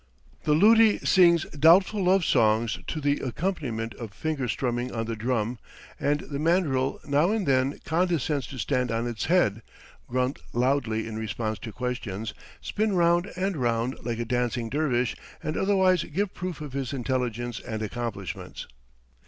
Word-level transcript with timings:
The 0.45 0.53
luti 0.53 0.97
sings 1.05 1.43
doubtful 1.51 2.03
love 2.03 2.25
songs 2.25 2.79
to 2.87 2.99
the 2.99 3.19
accompaniment 3.19 3.93
of 3.93 4.15
finger 4.15 4.47
strumming 4.47 4.91
on 4.91 5.05
the 5.05 5.15
drum, 5.15 5.59
and 5.99 6.21
the 6.21 6.39
mandril 6.39 6.97
now 7.07 7.29
and 7.29 7.45
then 7.45 7.77
condescends 7.85 8.47
to 8.47 8.57
stand 8.57 8.91
on 8.91 9.05
its 9.05 9.25
head, 9.25 9.61
grunt 10.07 10.39
loudly 10.53 11.05
in 11.07 11.17
response 11.19 11.59
to 11.59 11.71
questions, 11.71 12.33
spin 12.61 12.93
round 12.95 13.31
and 13.35 13.57
round 13.57 13.95
like 14.01 14.17
a 14.17 14.25
dancing 14.25 14.69
dervish, 14.71 15.15
and 15.43 15.55
otherwise 15.55 16.03
give 16.05 16.33
proof 16.33 16.61
of 16.61 16.73
his 16.73 16.93
intelligence 16.93 17.59
and 17.59 17.83
accomplishments. 17.83 18.65